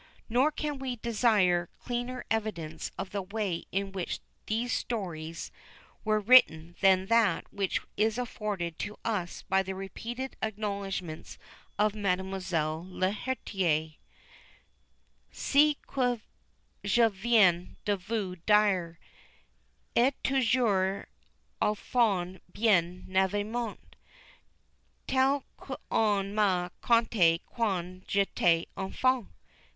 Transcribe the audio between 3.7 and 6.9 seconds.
in which these stories were written